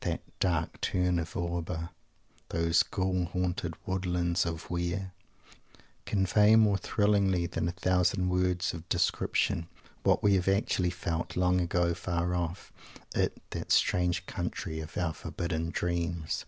[0.00, 1.88] That "dark tarn of Auber,"
[2.50, 5.12] those "Ghoul haunted woodlands of Weir"
[6.04, 9.66] convey, more thrillingly than a thousand words of description,
[10.02, 12.70] what we have actually felt, long ago, far off,
[13.14, 16.44] in that strange country of our forbidden dreams.